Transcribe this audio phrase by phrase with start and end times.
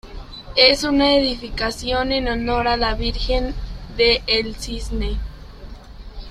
[0.55, 3.53] Es una edificación en honor a la Virgen
[3.97, 5.19] de El Cisne.